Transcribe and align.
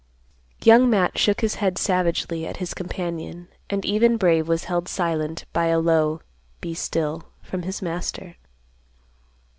Young 0.63 0.89
Matt 0.89 1.19
shook 1.19 1.41
his 1.41 1.53
head 1.61 1.77
savagely 1.77 2.47
at 2.47 2.57
his 2.57 2.73
companion, 2.73 3.49
and 3.69 3.85
even 3.85 4.17
Brave 4.17 4.47
was 4.47 4.63
held 4.63 4.87
silent 4.87 5.45
by 5.53 5.67
a 5.67 5.77
low 5.79 6.21
"Be 6.59 6.73
still" 6.73 7.27
from 7.43 7.61
his 7.61 7.83
master. 7.83 8.37